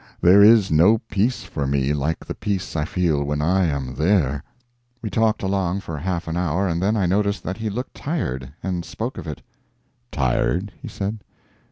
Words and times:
There 0.19 0.41
is 0.41 0.71
no 0.71 0.97
peace 0.97 1.43
for 1.43 1.67
me 1.67 1.93
like 1.93 2.25
the 2.25 2.33
peace 2.33 2.75
I 2.75 2.85
feel 2.85 3.23
when 3.23 3.39
I 3.39 3.65
am 3.65 3.93
there." 3.93 4.43
We 4.99 5.11
talked 5.11 5.43
along 5.43 5.81
for 5.81 5.95
half 5.99 6.27
an 6.27 6.35
hour, 6.35 6.67
and 6.67 6.81
then 6.81 6.97
I 6.97 7.05
noticed 7.05 7.43
that 7.43 7.57
he 7.57 7.69
looked 7.69 7.93
tired, 7.93 8.51
and 8.63 8.83
spoke 8.83 9.19
of 9.19 9.27
it. 9.27 9.43
"Tired?" 10.11 10.71
he 10.81 10.87
said. 10.87 11.19